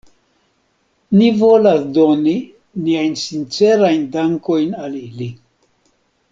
[1.17, 2.33] Ni volas doni
[2.87, 5.33] niajn sincerajn dankojn al ili.